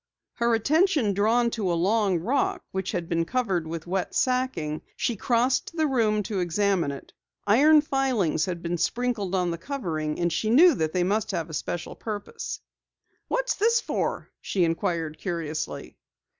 [0.33, 5.15] Her attention drawn to a large rock which had been covered with wet sacking, she
[5.15, 7.13] crossed the room to examine it.
[7.45, 11.51] Iron filings had been sprinkled on the covering, and she knew that they must have
[11.51, 12.61] a special purpose.
[13.27, 15.99] "What is this for?" she inquired curiously.